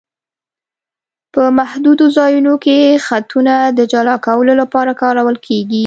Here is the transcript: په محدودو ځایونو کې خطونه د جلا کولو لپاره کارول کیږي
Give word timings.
په 1.33 1.41
محدودو 1.59 2.05
ځایونو 2.17 2.53
کې 2.63 2.77
خطونه 3.07 3.53
د 3.77 3.79
جلا 3.91 4.15
کولو 4.25 4.53
لپاره 4.61 4.91
کارول 5.01 5.35
کیږي 5.47 5.79